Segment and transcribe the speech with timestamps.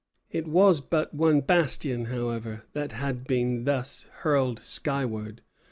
[0.31, 5.43] It was but one bastion, however, that had been thus hurled skyward.